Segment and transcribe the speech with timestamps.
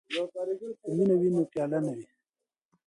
[0.81, 2.05] که مینه وي نو پیاله نه وي.